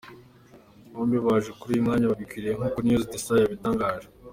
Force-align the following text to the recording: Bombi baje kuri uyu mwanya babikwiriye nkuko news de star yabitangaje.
Bombi 0.91 1.17
baje 1.25 1.49
kuri 1.59 1.71
uyu 1.73 1.85
mwanya 1.85 2.09
babikwiriye 2.11 2.53
nkuko 2.57 2.77
news 2.85 3.05
de 3.11 3.17
star 3.23 3.39
yabitangaje. 3.41 4.07